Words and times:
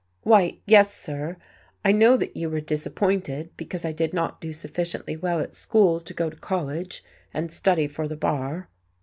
"Why, 0.23 0.57
yes, 0.65 0.91
sir. 0.95 1.37
I 1.85 1.91
know 1.91 2.17
that 2.17 2.35
you 2.35 2.49
were 2.49 2.59
disappointed 2.59 3.51
because 3.55 3.85
I 3.85 3.91
did 3.91 4.15
not 4.15 4.41
do 4.41 4.51
sufficiently 4.51 5.15
well 5.15 5.39
at 5.39 5.53
school 5.53 5.99
to 5.99 6.13
go 6.15 6.27
to 6.27 6.35
college 6.37 7.03
and 7.35 7.51
study 7.51 7.85
for 7.87 8.07
the 8.07 8.17
bar." 8.17 8.67